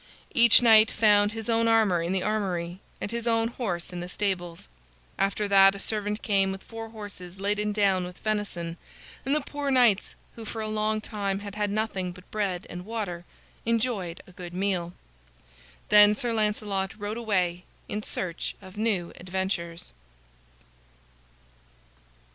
[0.33, 4.09] Each knight found his own armor in the armory, and his own horse in the
[4.09, 4.67] stables.
[5.19, 8.77] After that a servant came with four horses laden down with venison,
[9.27, 12.83] and the poor knights, who for a long time had had nothing but bread and
[12.83, 13.25] water,
[13.63, 14.93] enjoyed a good meal.
[15.89, 19.91] Then Sir Lancelot rode away in search of new adventures.